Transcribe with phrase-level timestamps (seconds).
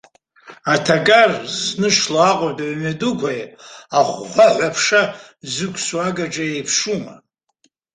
[0.73, 3.41] Аҭакар зыншыло аҟәатәи амҩадуқәеи
[3.99, 5.01] ахәхәаҳәа аԥша
[5.53, 7.13] зықәсуа агаҿеи еиԥшума!